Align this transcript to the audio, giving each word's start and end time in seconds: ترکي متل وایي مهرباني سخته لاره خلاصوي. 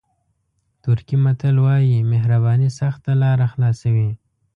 ترکي 0.83 1.17
متل 1.23 1.55
وایي 1.65 1.97
مهرباني 2.11 2.69
سخته 2.79 3.11
لاره 3.21 3.45
خلاصوي. 3.53 4.09